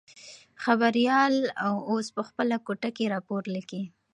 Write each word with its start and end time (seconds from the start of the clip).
خبریال 0.63 1.33
اوس 1.89 2.07
په 2.15 2.21
خپله 2.27 2.55
کوټه 2.65 2.89
کې 2.97 3.11
راپور 3.13 3.43
لیکي. 3.55 3.83